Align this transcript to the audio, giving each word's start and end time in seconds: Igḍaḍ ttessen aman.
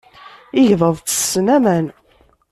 Igḍaḍ 0.61 0.95
ttessen 0.99 1.47
aman. 1.55 1.85